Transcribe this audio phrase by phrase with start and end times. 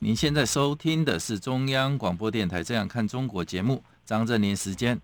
[0.00, 4.96] 您现在收听的是中央广播电台《这样看中国》节目，张振林时间。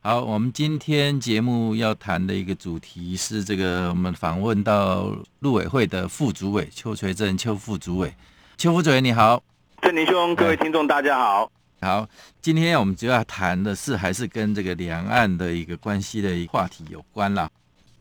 [0.00, 8.14] 好，我们今天节目要谈的一个主题是这个，我们访问到陆委会的副主委邱垂正邱副主委。
[8.56, 9.42] 邱副主委你好，
[9.82, 11.52] 振林兄，各位听众大家好。
[11.82, 12.08] 好，
[12.40, 17.50] 今天我们主要谈的是还是跟这个两岸的一个关系的一话题有关啦。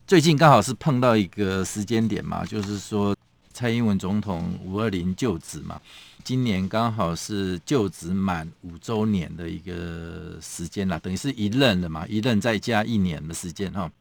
[0.08, 3.14] 最近刚好是碰到一个时间点嘛，就是说
[3.58, 5.82] 蔡英文总统五二零就职嘛，
[6.24, 13.92] 今年刚好是就职满五周年的一个时间啦，等于是一任了嘛，一任再加一年的时间哈。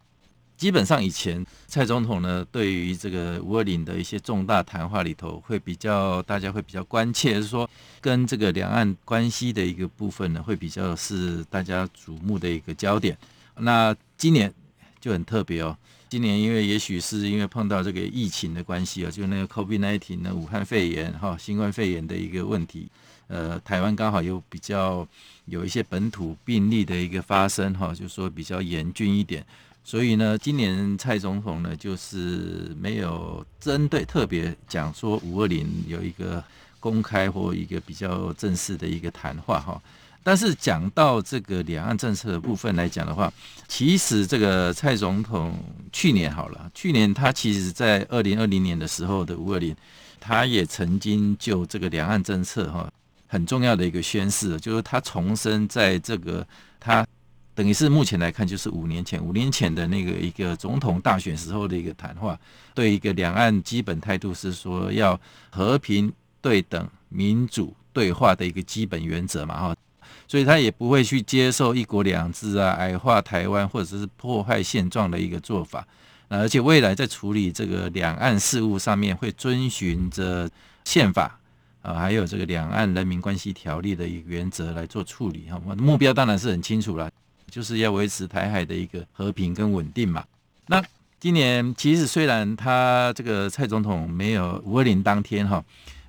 [0.58, 7.66] 基本上以前蔡总统呢，对于这个五二零的一些重大谈话里头，会比较大家会比较关切，是说
[8.02, 13.16] 跟这个两岸关系的一个部分呢，会比较是大家瞩目的一个焦点。
[13.56, 14.52] 那今年
[15.00, 15.74] 就很特别哦。
[16.08, 22.88] 今年因为也许是因为碰到这个疫情的关系啊，就那个 COVID-19 的武汉肺炎哈，新冠肺炎的一个问题，
[23.26, 25.06] 呃，台湾刚好有比较
[25.46, 29.44] 有一些本土病例的一个发生哈，就说比较严峻一点，
[29.82, 36.42] 所以呢，今年蔡总统呢就是没有针对特别讲说五二零有一个
[36.78, 39.82] 公开或一个比较正式的一个谈话哈。
[40.26, 43.32] 但是讲到这个两岸政策的部分来讲的话，
[43.68, 45.56] 其实这个蔡总统
[45.92, 49.72] 去年好了，去年他其实在二零二零年的时候的五二零，
[50.18, 52.92] 他也曾经就这个两岸政策哈
[53.28, 56.44] 很重要的一个宣示，就是他重申在这个
[56.80, 57.06] 他
[57.54, 62.36] 等于是目前来看就是五年前五年前的那个一个总统大选时候的一个谈话，
[62.74, 65.20] 对一个两岸基本态度是说要
[65.50, 69.76] 和平对等民主对话的一个基本原则嘛哈。
[70.28, 75.86] 所以他也不会去接受一国两制啊、矮化台湾或者是破坏现状的一个做法，
[76.28, 80.50] 而且未来在处理这个两岸事务上面会遵循着
[80.84, 81.38] 宪法
[81.82, 85.60] 啊，还有这个两岸人民关系条例的一个原则来做处理哈。
[85.76, 87.10] 目标当然是很清楚了，
[87.48, 90.24] 就是要维持台海的一个和平跟稳定嘛。
[90.66, 90.82] 那
[91.20, 95.64] 今年其实虽然他这个蔡总统没有五二零当天哈。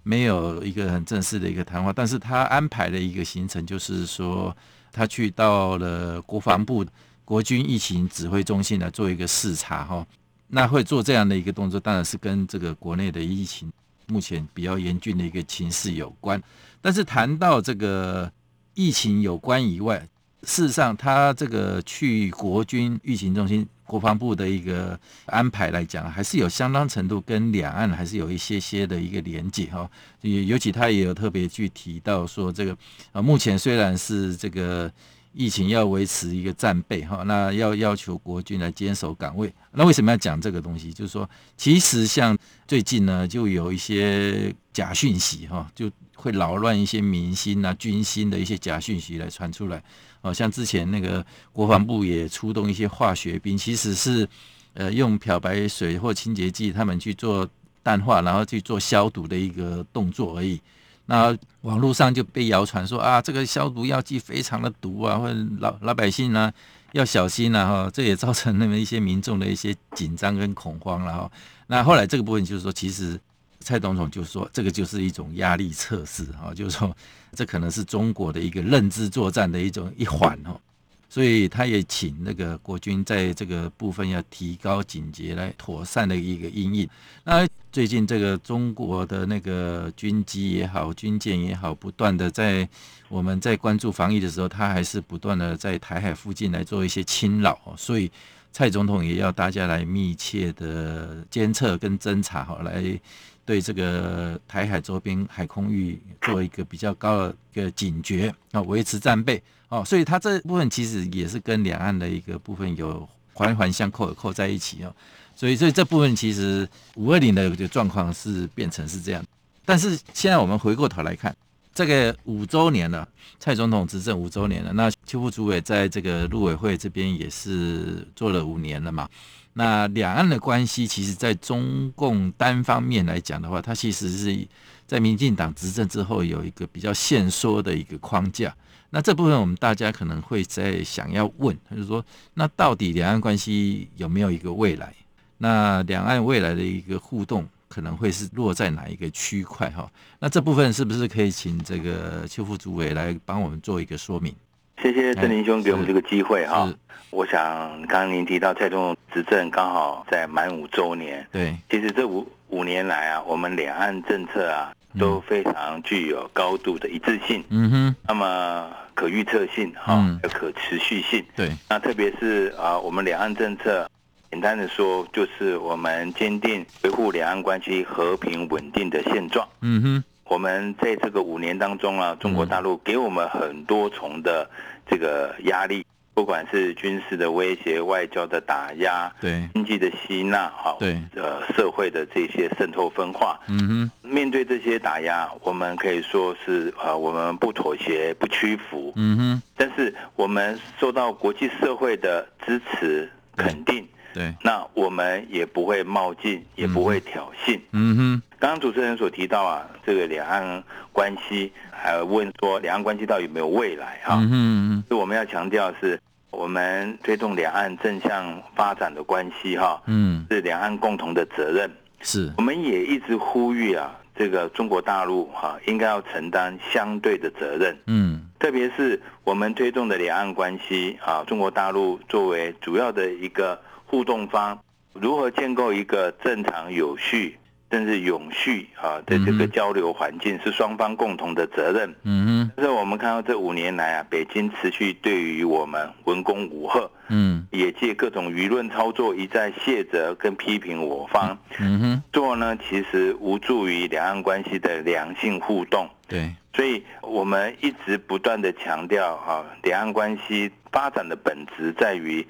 [0.07, 4.55] 没有一个很正式的一个谈话，但是他安排了一个行程，就是说
[4.89, 6.85] 他去到了国防部
[7.25, 10.07] 国军疫情指挥中心来做一个视察哈。
[10.47, 13.69] 那会做这样的一个动作，当然是跟这个国内的疫情
[14.07, 16.41] 目前比较严峻的一个情势有关。
[16.81, 18.31] 但是谈到这个
[18.75, 19.99] 疫情有关以外，
[20.43, 23.67] 事实上他这个去国军疫情中心。
[23.87, 29.89] 国防部的一个安排来讲，还是有相当程度跟两岸还是有一些些的一个连接哈。
[30.21, 32.77] 也尤其他也有特别去提到说，这个
[33.13, 34.91] 啊，目前虽然是这个
[35.33, 39.53] 疫情要维持一个战备哈，那要要求国军来坚守岗位。
[39.71, 40.91] 那为什么要讲这个东西？
[40.91, 42.37] 就是说，其实像
[42.67, 49.81] 最近呢，就有一些假讯息哈，就会扰乱一些民心啊、军心的一些假讯息来传出来。
[50.27, 54.27] 好像之前那个国防部也出动一些化学兵，其实是
[54.73, 57.47] 呃用漂白水或清洁剂，他们去做
[57.81, 60.59] 淡化，然后去做消毒的一个动作而已。
[61.05, 66.51] 那网络上就被谣传说啊，这个消毒药剂非常的毒啊，或者老老百姓呢
[66.91, 71.31] 要小心啊哈，这也造成那么一些民众的一些紧张跟恐慌了哈。
[71.67, 73.17] 那后来这个部分就是说，其实。
[73.59, 76.95] 蔡总统就说：“这个就是一种压力测试，哈，就是说
[77.37, 80.59] 这可能是中国的一个认知作战的一种一环，哦，
[81.07, 86.89] 所以他也请那个国军在这个部分要提高警觉，来妥善的一个应应。
[87.23, 92.67] 那最近这个中国的那个军机也好，军舰也好，不断的在
[93.07, 98.11] 我们在关注防疫的时候，他还是不断的在台海附近来做一些侵扰，所以
[98.51, 102.99] 蔡总统也要大家来密切的监测跟侦查，哈，来。”
[103.47, 114.93] 对这个台海周边海空域做一个比较高的一个警觉啊，维持战备哦，所以它这部分其实也是跟两岸的一个部分有环环相扣，扣在一起哦。
[115.33, 119.23] 所以，所以这部分其实五二零的状况是变成是这样。
[119.63, 121.33] 但是现在我们回过头来看，
[121.73, 123.07] 这个五周年了，
[123.39, 129.07] 蔡总统执政五周年了，那邱副主委在这个陆委会这边也是做了五年了嘛。
[129.57, 134.47] 那两岸的关系，其实，在中共单方面来讲的话，它其实是
[134.85, 138.55] 在民进党执政之后有一个比较限缩的一个框架。
[138.91, 142.05] 那这部分我们大家可能会在想要问，他就是说，
[142.35, 144.93] 那到底两岸关系有没有一个未来？
[145.39, 149.71] 那两岸未来的一个互动可能会是落在哪一个区块？
[149.71, 154.31] 哈，那这部分是不是可以请这个邱副主委来帮我们做一个说明？
[154.79, 156.71] 谢谢郑林兄给我们这个机会哈。
[157.09, 164.71] 我想刚刚您提到蔡总统执政刚好在满五周年，对，其实这五五年来啊，我们两岸政策啊。
[164.97, 173.87] 都非常具有高度的一致性，嗯哼，那么可预测性哈，嗯，可持续性，对，那特别是啊，我们两岸政策，
[174.31, 184.49] 简单的说，就是我们坚定维护两岸关系和平稳定的现状，嗯哼，我们在这个五年当中啊，中国大陆给我们很多重的
[184.89, 185.85] 这个压力。
[186.17, 189.47] 不管是军事的威胁、外交的打压、对。
[189.53, 203.87] 经济的吸纳，哈，对，呃，社会的这些渗透分化，嗯哼，面对这些打压，我们可以说是呃，我们不妥协、不屈服，嗯哼，但是我们受到国际社会的支持、肯定。
[204.15, 207.59] 对，那我们也不会冒进，也不会挑衅。
[207.73, 214.15] 嗯哼，刚刚主持人所提到啊，这个两岸关系，还问说两岸关系到底有没有未来哈？
[214.15, 215.99] 嗯嗯，所以我们要强调是，
[216.31, 221.69] 我们推动两岸正向发展的关系哈，嗯，是两岸共同的责任。
[222.01, 227.77] 是，我们也一直呼吁啊，这个中国大陆哈，应该要承担相对的责任。
[227.87, 233.59] 嗯，特别是我们推动的两岸关系啊，中国大陆作为主要的一个。
[233.89, 234.59] 互动方
[234.91, 241.93] 如何建构一个正常、有序甚至永续啊的这个交流环境，是双方共同的责任。
[242.03, 242.51] 嗯哼。
[242.55, 251.37] 但是我们看到这五年来啊，北京持续对于我们文攻武吓，嗯，也借各种舆论操作一再卸责跟批评我方。
[251.59, 252.03] 嗯哼。
[252.13, 255.89] 做呢，其实无助于两岸关系的良性互动。
[256.07, 256.33] 对。
[256.53, 262.25] 所以我们一直不断的强调哈，两岸关系发展的本质在于。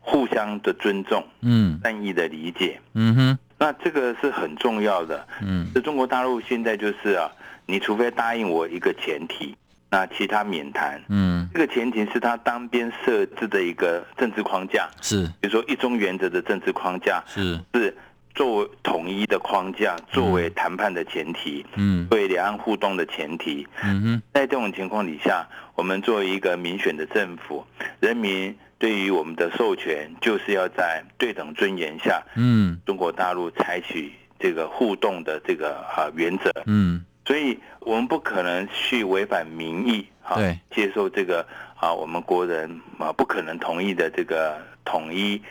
[0.00, 7.28] 互相的尊重，嗯，善意的理解，嗯哼，那这个是很重要的，嗯，这中国大陆现在就是啊，
[7.66, 9.56] 你除非答应我一个前提，
[9.90, 17.58] 那其他免谈，嗯，这个前提是他当边设置的一个政治框架，是，比如说一中原则的政治框架，是。
[17.74, 17.96] 是
[18.34, 25.44] 作为统一的框架，作为谈判的前提，嗯，作为两岸互动的前提，嗯哼，在这种情况底下，
[25.74, 27.66] 我们作为一个民选的政府，
[27.98, 28.56] 人民。
[28.78, 41.44] 对于我们的授权，就是要在对等尊严下，嗯，中国大陆采取这个互动的这个啊原则，嗯，所以我们不可能去违反民意，哈，对，接受这个
[41.76, 45.42] 啊我们国人啊不可能同意的这个统一，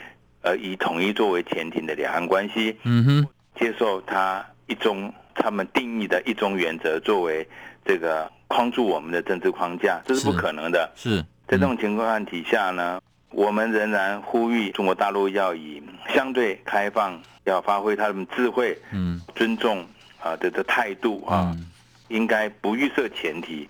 [0.41, 3.27] 呃以统一作为前提的两岸关系，嗯哼，
[3.59, 7.45] 接受他一中他们定义的一中原则作为
[7.83, 13.01] 这个框住我们的政治框架，这是不可能的，是，在这种情况底下呢。
[13.29, 15.81] 我们仍然呼吁中国大陆要以
[16.13, 19.85] 相对开放，要发挥他们智慧，嗯，尊重
[20.23, 21.55] 啊的的态度啊，
[22.07, 23.67] 应该不预设前提，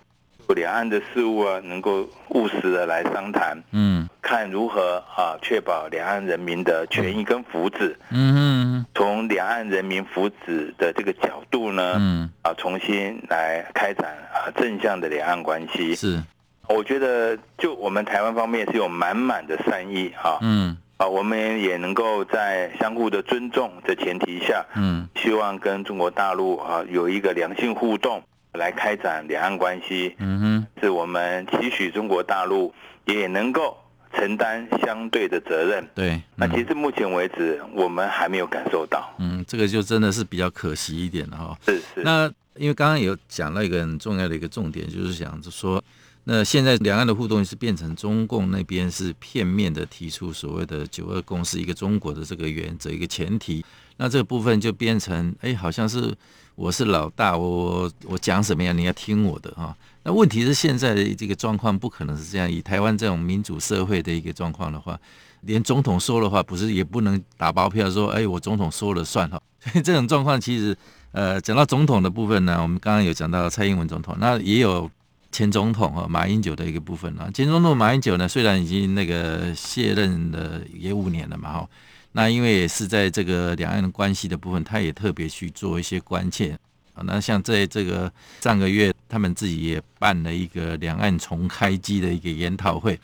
[0.54, 15.94] 两岸的事务啊，能够务实的来商谈，嗯，看如何啊确保两岸人民的权益跟福祉，嗯嗯，从两岸人民福祉的这个角度呢，嗯，啊重新来开展啊正向的两岸关系。
[15.94, 16.22] 是。
[16.68, 28.22] 我觉得，就我们台湾方面是有满满的善意哈，嗯，啊，我们也能够在相互的尊重的前提下，嗯，希望跟中国大陆啊有一个良性互动，
[28.52, 32.72] 来开展两岸关系，嗯哼，是我们期许中国大陆
[33.06, 33.76] 也能够
[34.12, 45.82] 承担相对的责任，对，嗯、那其实目前为止我们还没有感受到，嗯，这个就真的是比较可惜一点了哈，是是，那因为刚刚有讲到一个很重要的一个重点，就是想着说。
[46.30, 53.64] 那现在两岸的互动是变成中共那边是片面的提出所谓的九二共识一个中国的这个原则一个前提，
[53.96, 56.14] 那这个部分就变成哎，好像是
[56.54, 59.74] 我是老大，我我讲什么样你要听我的哈。
[60.02, 65.00] 那问题是现在的这个状况不可能是这样，以台湾这种民主社会的一个状况的话，
[65.40, 69.40] 连总统说的话不是也不能打包票说哎，我总统说了算哈。
[69.60, 70.76] 所 以这种状况其实
[71.12, 74.90] 呃讲到总统的部分呢，我们刚刚有讲到蔡英文总统，那也有。
[75.30, 81.68] 前总统啊马英九的一个部分啊，前总统马英九呢，虽然已经那个卸任了也五年了嘛哈，
[82.12, 86.58] 那因为也是在这个两岸关系的部分，他也特别去做一些关切。
[86.94, 87.02] 啊。
[87.04, 92.98] 那像在这个上个月，他们自己也办了一个两岸重开机的一个研讨会。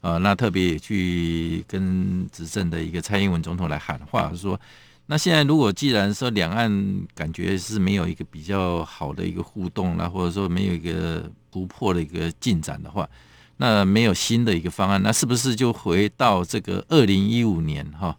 [0.00, 4.58] 啊，那特别也去跟执政的一个蔡英文总统来喊话，说
[5.10, 6.70] 那现在如果既然说两岸
[7.14, 13.08] 感觉是没有一个比较好的一个互动啦，或者说没有一个突破的一个进展的话，
[13.56, 18.14] 那没有新的一个方案，那是不是就回到这个二零一五年哈？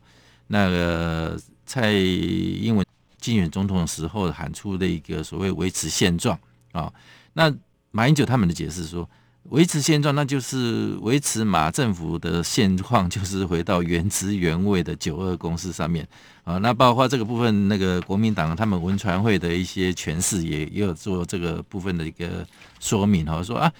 [0.47, 2.83] 那个蔡英文
[3.19, 6.39] 竞选总统时候喊出的一个所谓维持现状
[6.71, 6.91] 啊？
[7.33, 7.53] 那
[7.91, 9.07] 马英九他们的解释说。
[9.49, 16.07] 维持现状，那就是维持马政府的现况，就是回到原汁原味的九二共识上面
[16.43, 16.59] 啊。
[16.59, 22.45] 那包括这个部分，那个国民党他们文传会的一些诠释也也有做这个部分的一个
[22.79, 23.71] 说明哈，说啊，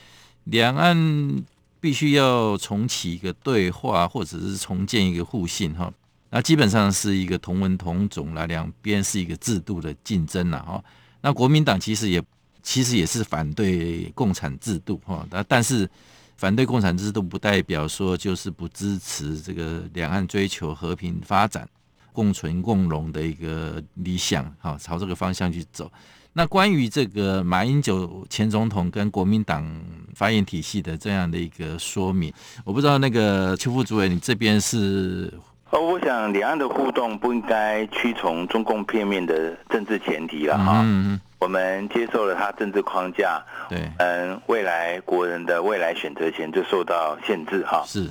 [0.45, 1.43] 两岸
[1.79, 5.93] 必须要重启一个对话，或者是重建一个互信哈。
[6.31, 10.83] 那基本上是一个同文同种啦，两边是一个制度的竞争了哈。
[11.21, 12.23] 那国民党其实也。
[12.61, 15.89] 其实也是反对共产制度哈，但但是
[16.37, 21.67] 反对共产制度不代表说就是不支持这个两岸追求和平发展、
[22.13, 25.91] 共存共荣的一个理想哈，朝这个方向去走。
[26.33, 29.65] 那关于这个马英九前总统跟国民党
[30.13, 32.31] 发言体系的这样的一个说明，
[32.63, 35.33] 我不知道那个邱副主委你这边是？
[35.71, 40.81] 哦，我想两岸的互动不应该屈从中共片面的政治前提了哈。
[40.83, 47.81] 嗯我们接受了他政治框架，对，嗯，未来国人的未来选择权就受到限制哈。
[47.87, 48.09] 是，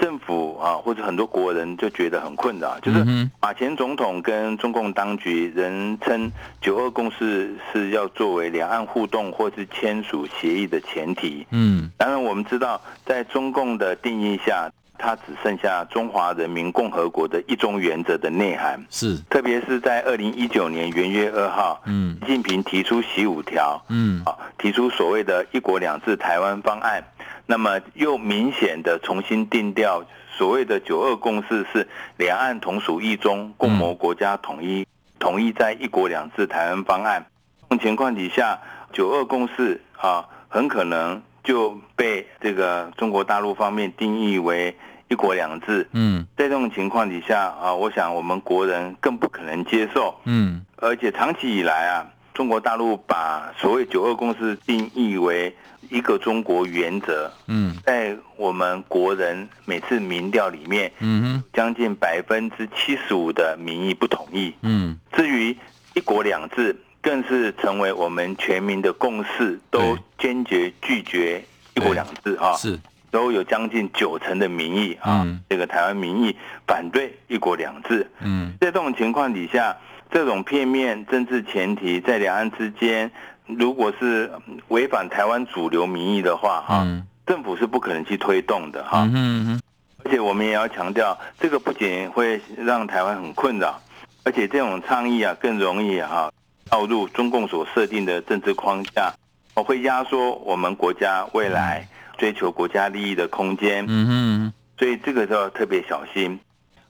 [0.00, 3.04] 政府啊，或者很多国人就觉得很困扰，就是
[3.38, 11.46] 马前总统跟中共当局人称九二共识是要作为两岸互动或是签署协议的前提。
[11.50, 14.72] 嗯，当然我们知道，在中共的定义下。
[15.00, 27.02] 它只剩下中华人民共和国的一中原则的内涵是，特别是在二零一九年元月二号，嗯，习近平提出习五条，嗯，啊，提出所谓的一国两制台湾方案，
[27.46, 30.04] 那么又明显的重新定调，
[30.36, 31.88] 所谓的九二共识是
[32.18, 34.86] 两岸同属一中，共谋国家统一，
[35.18, 37.24] 统一在一国两制台湾方案。
[37.70, 38.60] 这种情况底下，
[38.92, 44.76] 九二共识啊，很可能就被这个中国大陆方面定义为。
[45.10, 55.52] 一国两制，嗯，在这种情况底下啊，我想我们国人更不可能接受，嗯，而且长期以来啊，中国大陆把所谓九二共识定义为
[55.88, 65.56] 一个中国原则，嗯，在我们国人每次民调里面，嗯哼，将近百分之七十五的民意不同意，嗯，至于
[65.94, 72.78] 一国两制，更是成为我们全民的共识，都坚决拒绝一国两制啊，是。
[73.10, 76.36] 都有将近九成的民意啊，嗯、这个台湾民意
[76.66, 78.10] 反对一国两制。
[78.20, 79.76] 嗯，在这种情况底下，
[80.10, 83.10] 这种片面政治前提在两岸之间，
[83.46, 84.30] 如果是
[84.68, 89.02] 违反台湾主流民意的话，哈、嗯，政府是不可能去推动的哈。
[89.12, 89.60] 嗯嗯。
[90.04, 93.78] 而且我们也要强调，这个不仅会让台湾很困扰，
[94.24, 96.32] 而且这种倡议啊，更容易哈
[96.70, 99.12] 套入中共所设定的政治框架，
[99.54, 101.86] 会压缩我们国家未来。
[102.20, 106.38] 追求国家利益的空间，嗯哼，所以这个时候特别小心。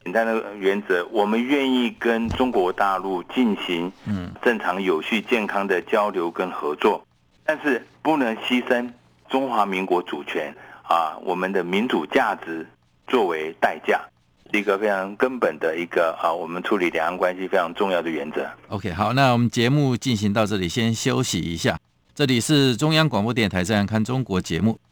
[0.03, 7.07] 简单的原则，我们愿意跟中国大陆进行嗯正常、有序、健康的交流跟合作，
[7.45, 8.91] 但是不能牺牲
[9.29, 12.67] 中华民国主权啊，我们的民主价值
[13.07, 14.01] 作为代价，
[14.51, 18.45] 是一个非常根本的一个啊，我们处理两岸关系非常重要的原则。
[18.69, 21.79] OK，好，那我们节目进行到这里，先休息一下。
[22.15, 24.79] 这里是中央广播电台《这样看中国》节目。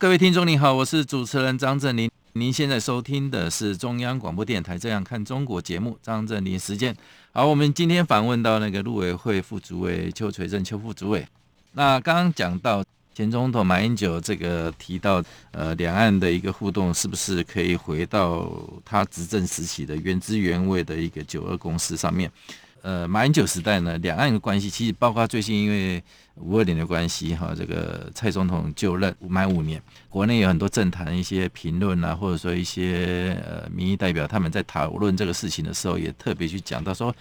[0.00, 2.10] 各位听众您好，我是主持人张振林。
[2.32, 6.96] 您现在收听的是中央广播电台《这样看中国》节目，张振林时间。
[7.32, 11.28] 好，我们今天访问到那个陆委会副主委邱垂正邱副主委。
[11.72, 12.82] 那刚刚讲到
[13.14, 18.50] 前总统马英九这个提到，呃，两岸的一个互动是不是可以回到
[18.82, 22.32] 他执政时期的原汁原味的一个九二共识上面？
[22.82, 26.02] 呃，马英九时代呢，两岸的关系其实包括最近因为
[26.36, 37.14] 五二零的关系哈，这个蔡总统就任满五年，国内有很多政坛一些评论啊，或者说一些呃民意代表他们在讨论这个事情的时候，也特别去讲到说，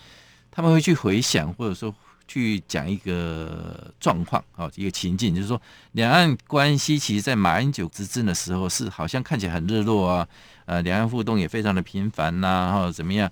[0.50, 1.94] 他们会去回想或者说
[2.26, 5.62] 去讲一个状况啊，一个情境，就是说
[5.92, 10.28] 两岸关系其实在马英九执政的时候是好像看起来很热络啊，
[10.66, 13.30] 呃，两岸互动也非常的频繁呐，或者怎么样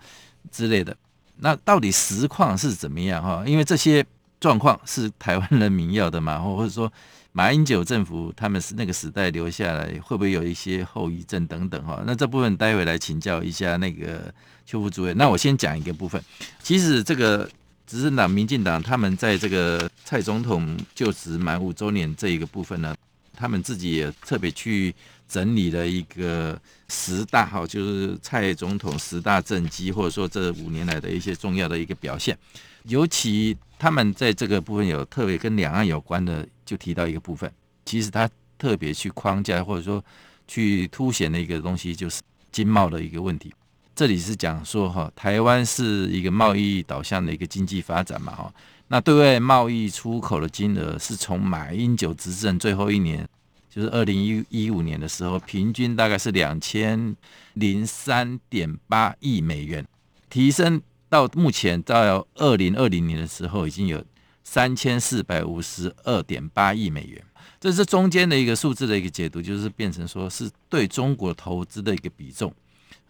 [0.52, 0.98] 之类的。
[1.40, 3.44] 那到底实况是怎么样哈？
[3.46, 4.06] 因为这些
[4.40, 6.92] 状况是台湾人民要的嘛，或或者说
[7.32, 12.02] 马英九政府他们是那个时代留下来，会不会有一些后遗症等等哈？
[12.06, 14.34] 那这部分待会来请教一下那个
[14.66, 15.16] 邱副主任。
[15.18, 16.22] 那我先讲一个部分，
[16.62, 17.50] 其实这个
[17.86, 22.96] 执政党、民进党他们在这个蔡总统就职满五周年这一个部分呢，
[23.36, 24.94] 他们自己也特别去。
[25.28, 32.38] 整理了一个十大哈，就是蔡总统十大政绩，或者说这五年来的一些重要的一个表现。
[32.84, 37.52] 尤其他们在这个部分有特别跟两岸有关的，就提到一个部分。
[37.86, 40.04] 其实他特别去框架或者说
[40.48, 43.54] 去凸显的一个东西，就是经贸的一个问题。
[43.94, 48.54] 这里是讲说哈，台湾是一个贸易导向的一个经济发展嘛哈。
[48.88, 53.28] 那对外贸易出口的金额是从马英九执政最后一年。
[53.78, 57.16] 就是二零一一五年的时候，平均大概是两千
[57.54, 59.86] 零三点八亿美元，
[60.32, 64.04] 提升到目前到二零二零年的时候，已经有
[64.44, 67.24] 三千四百五十二点八亿美元。
[67.60, 72.52] 这是中间的一个数字的一个解读，就是变成说是对中国投资的一个比重，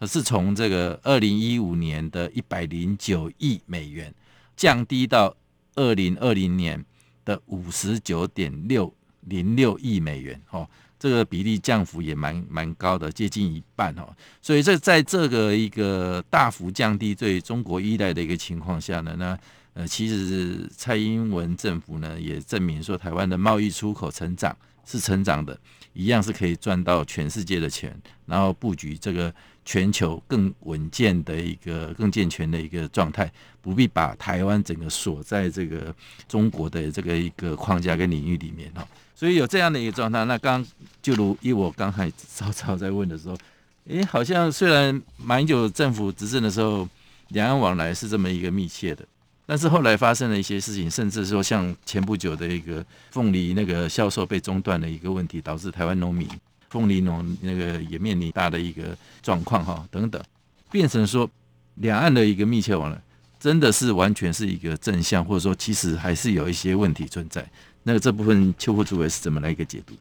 [0.02, 4.14] 是从这个二零一五年的一百零九亿美元，
[4.54, 5.34] 降低到
[5.76, 6.84] 二零二零年
[7.24, 8.92] 的五十九点六。
[9.22, 14.08] 零六亿美元，哦，这个比例降幅也蛮蛮高的，接近一半哦。
[14.40, 19.38] 所以这在这个一个大幅降低对中国依赖的一个情况下呢，那
[19.74, 25.56] 呃，其实蔡英文政府呢也证明说，台湾的贸易出口成长是成长的，
[25.92, 29.32] 一样是可以赚到全世界的钱，然后布局这个
[29.68, 35.94] 全球更稳健的一个更健全的一个状态，不必把台湾整个锁在这个
[36.26, 38.88] 中国的这个一个框架跟领域里面哈。
[39.14, 40.64] 所以有这样的一个状态，那刚
[41.02, 43.36] 就如以我刚才稍稍在问的时候，
[43.88, 46.88] 诶，好像虽然马英九政府执政的时候，
[47.28, 49.04] 两岸往来是这么一个密切的，
[49.44, 56.26] 但是后来发生了一些事情，甚至说像前不久的一个凤梨那个销售被中断的一个问题，导致台湾农民
[56.70, 58.82] 凤梨农那个也面临大的一个
[59.22, 60.22] 状况哈等等，
[60.70, 61.28] 变成说
[61.76, 62.98] 两岸的一个密切往来，
[63.40, 67.44] 真的是完全是一个正向，或者说其实还是有一些问题存在。
[67.84, 69.94] 那个这部分邱副主委是怎么来一个解读？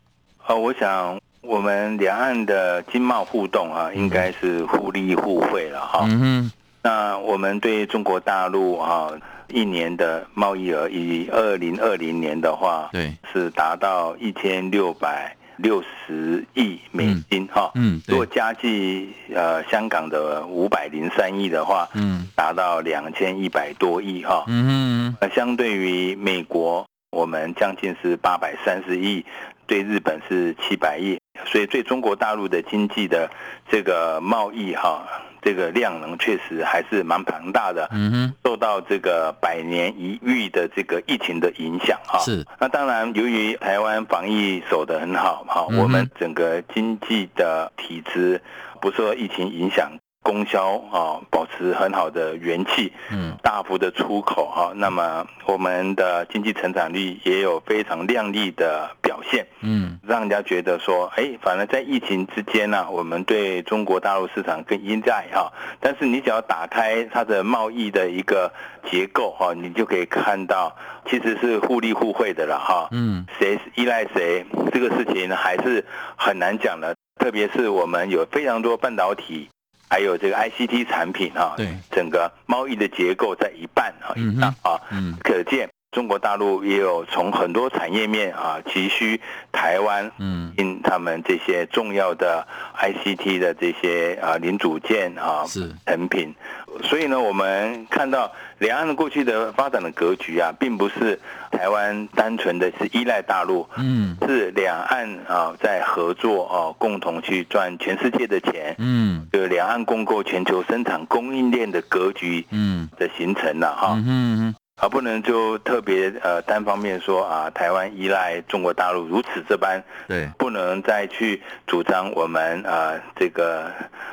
[0.47, 6.05] 哦，我想我们两岸的经贸互动啊，应该是互利互惠了哈。
[6.09, 6.51] 嗯哼。
[6.83, 9.11] 那我们对中国大陆啊，
[9.49, 17.71] 一年的贸易额，以二零二零年的话，对，是达到一千六百六十亿美金哈。
[17.75, 18.01] 嗯。
[18.07, 24.43] 如果加计呃香港的五百零三亿的话，嗯，达到两千一百多亿哈。
[24.47, 25.29] 嗯哼。
[25.35, 26.85] 相对于美国。
[27.09, 29.25] 我们将近是八百三十亿，
[29.65, 33.31] 对日本是七百亿，所以对中国大陆的经济的
[33.71, 35.07] 这个贸易哈，
[35.41, 37.87] 这个量能确实还是蛮庞大的。
[37.91, 42.19] 嗯哼，受到这个百年一遇的这个疫情的影响哈。
[42.19, 42.45] 是。
[42.59, 48.41] 那当然，由于台湾防疫守得很好哈，我们整个经济的体质
[48.81, 49.91] 不受疫情影响。
[50.27, 68.51] 供销啊，保持很好的元气，嗯，大幅的出口哈，那么我们的经济成长率也有非常亮丽的表现，嗯，让人家觉得说，哎，反而在疫情之间呢，我们对中国大陆市场更依赖哈，但是你只要打开它的贸易的一个
[68.91, 70.75] 结构哈，你就可以看到
[71.09, 75.85] 其实是互利互惠的了哈，嗯，谁依赖谁这个事情还是
[76.17, 79.47] 很难讲的，特别是我们有非常多半导体。
[79.89, 89.19] 还有这个 ICT 产品哈，对，整个贸易的结构在一半啊以上啊，嗯，可见中国大陆也有从很多产业面啊急需
[89.51, 92.45] 台湾，嗯，因他们这些重要的
[92.77, 95.73] ICT 的这些啊零组件啊是。
[95.85, 96.35] 成品。
[96.83, 101.19] 所以呢，我们看到两岸的过去的发展的格局啊，并不是
[101.51, 112.87] 台湾单纯的是依赖大陆，嗯，是两岸啊在合作啊，共同去赚全世界的钱，嗯，就是两岸共构全球生产供应链的格局，嗯。
[112.99, 123.71] 的形成了哈，嗯，而不能就特别呃单方面说啊，台湾依赖中国大陆如此这般，对，不能再去主张我们啊这个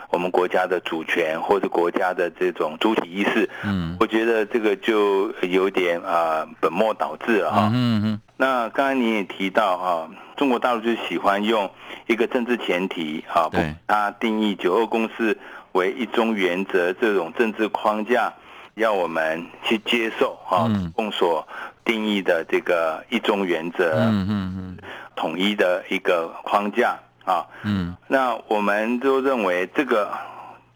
[0.09, 8.21] 我们国家的主权或者国家的这种主体意识，嗯，我觉得这个就有点啊本末倒置了哈，嗯嗯。
[8.39, 11.71] 那刚才你也提到哈，中国大陆就喜欢用
[12.07, 15.37] 一个政治前提啊，对，它定义九二共识
[15.73, 18.33] 为一中原则这种政治框架。
[18.75, 21.47] 要我们去接受哈，共所
[21.85, 24.79] 定义的这个一中原则，嗯嗯嗯，
[25.15, 30.11] 统一的一个框架啊，嗯，那我们都认为这个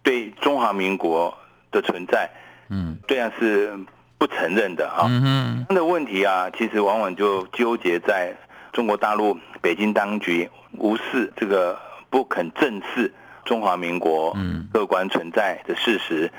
[0.03, 1.37] 对中华民国
[1.73, 2.31] 的存在，
[2.69, 3.77] 嗯，对啊是
[4.17, 8.33] 不承认的啊，嗯哼，的问题啊，其实往往就纠结在
[8.73, 11.79] 中国大陆北京当局无视这个
[12.11, 13.13] 不肯正视。
[13.49, 14.37] 中华民国
[14.75, 16.31] 客观存在的事实，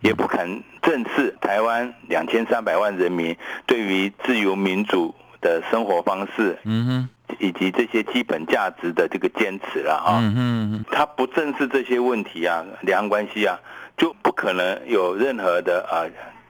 [0.00, 10.18] 也不肯正视台湾两千三百万人民对于自由民主的生活方式，嗯哼以及这些基本价值的这个坚持了啊。
[10.22, 13.60] 嗯他不正视这些问题啊，两岸关系啊，
[13.98, 16.08] 就不可能有任何的啊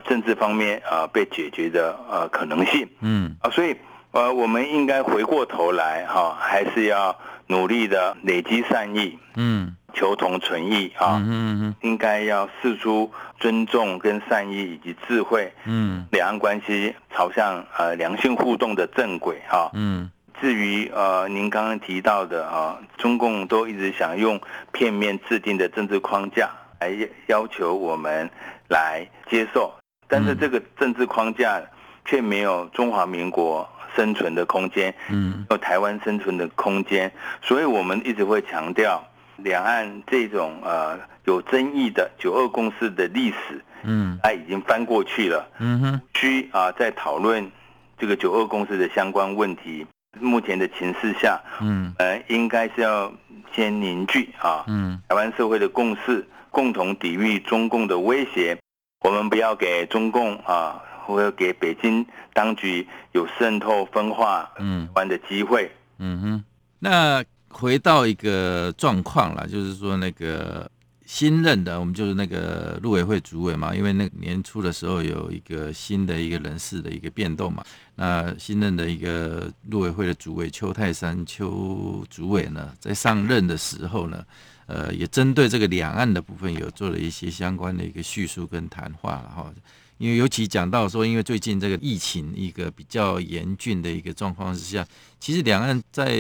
[0.09, 2.89] 政治方面啊被解决的呃可能性。
[3.01, 3.75] 嗯啊，所以
[4.13, 9.19] 呃，我们应该回过头来哈，还是要努力的累积善意。
[9.35, 9.75] 嗯。
[9.95, 24.39] 求同存异啊，嗯嗯嗯，应该要释出尊重跟善意以及智慧，嗯，两岸关系朝向呃良性互动的正轨哈，嗯，至于呃您刚刚提到的啊，中共都一直想用
[24.73, 26.93] 片面制定的政治框架来
[27.29, 28.29] 要求我们
[28.69, 29.73] 来接受，
[30.09, 31.63] 但是这个政治框架
[32.05, 39.03] 却没有中华民国生存的空间，嗯，有台湾生存的空间，所以我们一直会强调。
[39.37, 47.51] 两岸这种呃有争议的九二共识的历史，嗯，它已经翻过去了，嗯哼，需啊在讨论
[47.99, 49.87] 这个九二共识的相关问题。
[50.21, 53.13] 目前的情势下，嗯，呃，应该是要
[53.53, 58.57] 先凝聚啊，嗯，台湾社会的共识，共同抵御中共的威胁。
[59.01, 65.69] 我们不要给中共啊，或者给北京当局有渗透分化嗯湾的机会。
[65.99, 66.45] 嗯哼，
[66.79, 67.25] 那。
[67.55, 70.69] 回到一个状况了，就是说那个
[71.07, 77.65] 新任的，我们就是那个陆委会主委嘛，因为那年初的时候有一个新的一个人事的一个变动嘛，
[77.95, 84.25] 那新任的一个陆委会的主委邱泰山邱主委呢，在上任的时候呢，
[84.67, 89.55] 呃，也针对这个两岸的部分有做了一些相关的一个叙述跟谈话了哈。
[89.99, 94.85] 因为尤其讲到说，因为最近这个疫情一个比较严峻的一个状况之下，
[95.21, 96.19] 其实两岸在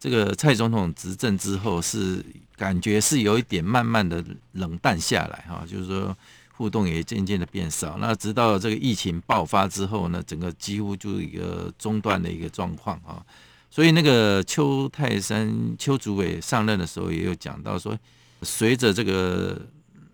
[0.00, 2.24] 这个蔡总统执政之后，是
[2.56, 6.16] 感觉是有一点慢慢的冷淡下来哈，就是说
[6.52, 7.98] 互动也渐渐的变少。
[7.98, 13.22] 那直到这个疫情爆发之后呢，整个几乎就一个中断的一个状况啊。
[13.72, 17.98] 所以那个邱泰山邱主委上任的时候，也有讲到说，
[18.42, 19.60] 随着这个。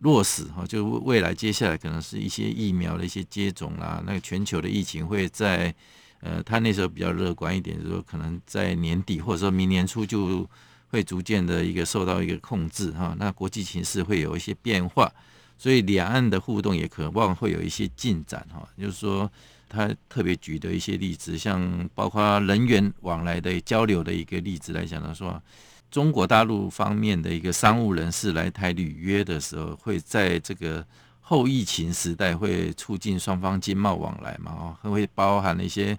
[0.03, 5.75] 落实哈，就未来接下来可能是一些疫苗的一些接种啦，那个全球的疫情会在，
[6.21, 10.49] 呃，他那时候比较乐观一点，就是说可能在年底或者说明年初就
[10.87, 15.13] 会逐渐的一个受到一个控制哈，那国际形势会有一些变化，
[15.59, 19.29] 所以两岸的互动也渴望会有一些进展哈，就是说
[19.69, 25.43] 他特别举的一些例子，像包括人员往来的交流的一个例子来讲呢，说。
[25.91, 30.87] 中国大陆方面的一个商务人士来台履约的时候，会在这个
[31.19, 34.53] 后疫情时代会促进双方经贸往来嘛？
[34.53, 35.99] 哦，会包含了一些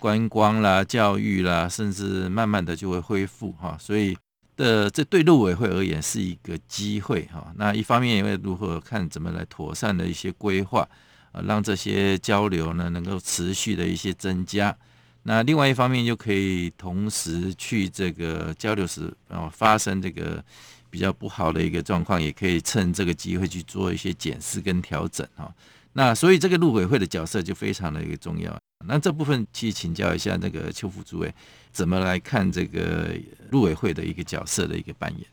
[0.00, 3.76] 观光啦、教育啦，甚至慢慢的就会恢复哈。
[3.78, 4.18] 所以
[4.56, 7.52] 的这对陆委会而言是一个机会哈。
[7.54, 10.84] 那一方面因为如何看怎么来妥善的一些规划
[11.32, 14.76] 啊，让这些交流呢能够持续的一些增加。
[15.22, 20.42] 那另外一方面，就可以同时去这个交流时，然后发生这个
[20.88, 25.52] 比较不好的一个状况，也可以趁这个机会去做一些检视跟调整哈。
[25.92, 28.56] 那所以这个陆委会的角色就非常的一个重要。
[28.86, 31.34] 那这部分去请教一下那个邱副主委，
[31.72, 33.10] 怎么来看这个
[33.50, 35.26] 陆委会的一个角色的一个扮演？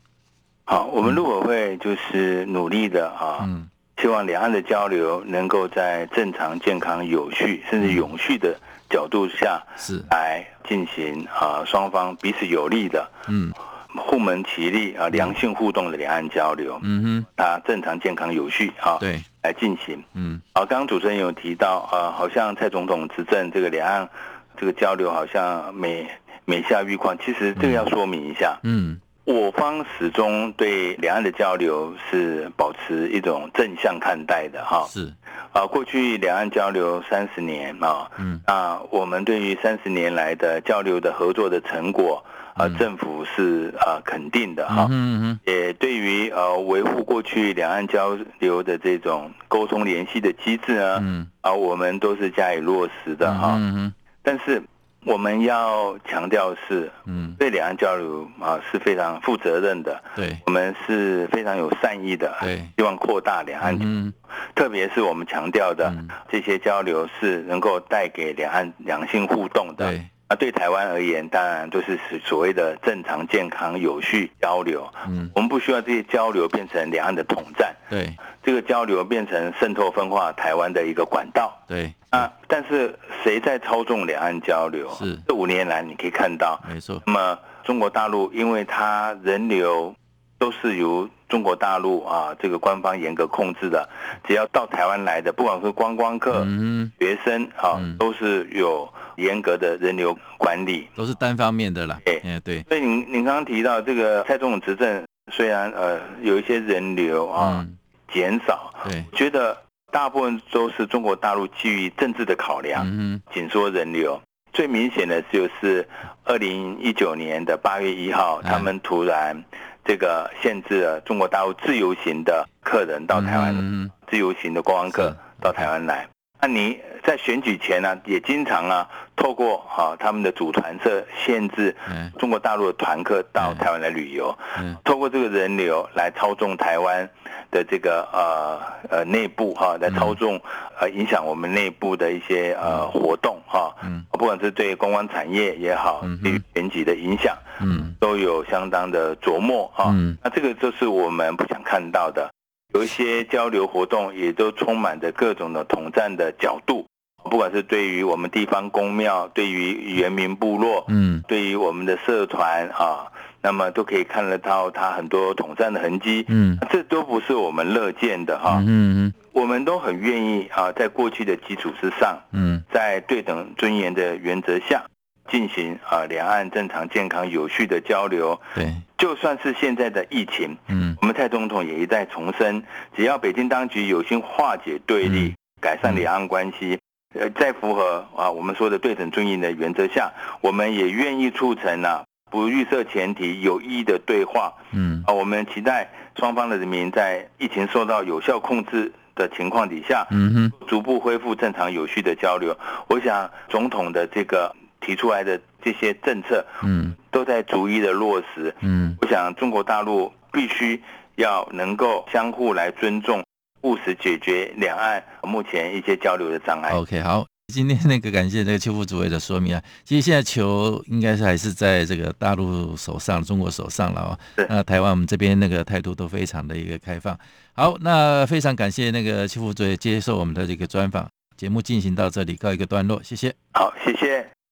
[0.64, 3.68] 好，我们陆委会就是努力的啊，嗯，
[4.00, 8.56] 希望两岸的交流能够在正常、健康、有序，甚至永续的。
[8.88, 10.00] 角度下是。
[10.10, 13.52] 来进行啊，双方彼此有利的，嗯，
[13.96, 24.08] 互门其利啊，良性互动的两岸交流，嗯哼，啊，正常、健康、有序啊，对，来进行，嗯，啊，刚刚主持人有提到啊，好像蔡总统执政这个两岸
[24.56, 26.06] 这个交流好像每
[26.44, 34.86] 每下愈况，其实这个要说明一下，嗯，我方始终对两岸的交流是保持一种正向看待的哈。
[34.88, 35.12] 是
[35.52, 44.86] 啊，过去两岸交流三十年啊，嗯，啊，我们对于三十年来的交流的合作的成果啊，政府是啊肯定的哈。
[44.90, 45.40] 嗯嗯。
[45.44, 53.54] 也对于呃维护过去两岸交流的这种沟通联系的机制呢，嗯，啊，我们都是加以落实的哈。
[53.56, 53.94] 嗯嗯。
[54.22, 54.62] 但是。
[55.06, 64.12] 我们要强调是，嗯，对两岸交流啊是非常负责任的，对，我们是非常有善意的，对，希望扩大两岸，嗯，
[64.56, 65.94] 特别是我们强调的
[66.28, 70.04] 这些交流是能够带给两岸良性互动的，对。
[70.28, 74.84] 那对台湾而言，当然都是所谓的正常、健康、有序交流。
[75.06, 77.74] 嗯，我们不需要这些交流变成两岸的统战。
[77.88, 78.12] 对，
[78.42, 81.56] 这个交流变成渗透分化台湾的一个管道。
[81.68, 84.92] 对，啊，但是谁在操纵两岸交流？
[84.94, 87.00] 是这五年来你可以看到，没错。
[87.06, 89.94] 那么中国大陆，因为它人流
[90.38, 93.88] 都是由中国大陆啊这个官方严格控制的，
[94.26, 98.88] 只要到台湾来的，不管是观光客、嗯、学生啊，嗯、都是有。
[99.16, 101.98] 严格的人流管理都是单方面的啦。
[102.04, 102.62] 哎，对。
[102.68, 107.66] 所以您您刚刚提到这个蔡总统执政，虽然呃有一些人流啊
[108.12, 109.56] 减少，对，觉得
[109.90, 114.20] 大部分都是中国大陆基于政治的考量，嗯，紧缩人流。
[114.52, 115.88] 最明显的就是
[116.24, 119.42] 二零一九年的八月一号，他们突然
[119.86, 126.08] 这个限制了中国大陆自由行的客人到台湾，自由行的观光客到台湾来。
[126.40, 131.74] 那你在选举前呢、啊，也经常啊，透过哈、啊、他们的组团社限制
[132.18, 134.36] 中国大陆的团客到台湾来旅游，
[134.84, 137.08] 透过这个人流来操纵台湾
[137.50, 140.40] 的这个呃呃内部哈、啊，来操纵
[140.80, 143.74] 呃影响我们内部的一些呃活动哈，
[144.12, 147.94] 不管是对观光产业也好，对于选举的影响，嗯。
[147.98, 149.92] 都有相当的琢磨哈。
[150.22, 152.30] 那这个就是我们不想看到的。
[152.74, 156.86] 有一些交流活动也都充满着各种的统战的角度，
[157.30, 163.06] 不管是对于我们地方公庙，对于原民部落，嗯，对于我们的社团啊，
[163.40, 174.84] 那么都可以看得到他很多统战的痕迹，嗯，这都不是我们乐见的哈，嗯嗯，我们都很愿意啊，在过去的基础之上，嗯，在对等尊严的原则下。
[175.28, 178.40] 进行啊，两岸正常、健康、有序的交流。
[178.54, 182.62] 对，就算是现在的疫情，嗯，我们蔡总统也一再重申，
[182.96, 186.78] 只要北京当局有心化解对立，嗯、改善两岸关系，
[187.14, 190.10] 呃，在符合啊我们说的对等尊严的原则下，
[190.40, 194.52] 我们也愿意促成啊不预设前提、有意义的对话。
[194.72, 202.56] 嗯，啊，我们期待双方的人民在疫情受到有效控制的情况底下，嗯哼，逐步恢复正常、有序的交流。
[202.88, 204.55] 我想总统的这个。
[204.80, 210.80] 提出来的这些政策，嗯，都在逐一的落实，嗯，我想中国大陆必须
[211.16, 213.24] 要能够相互来尊重，
[213.62, 216.70] 务实解决两岸目前一些交流的障碍。
[216.70, 224.18] OK，好，今天那个感谢那个邱副主委的说明啊，其实现在球应该是还是在这个大陆手上，中国手上了哦。
[224.36, 227.18] 是那台湾我们这边那个态度都非常的一个开放。
[227.54, 233.34] 好，那非常感谢那个邱副主委接受我们的这个专访，节目进行到这里告一个段落，谢谢。
[233.54, 234.35] 好，谢谢。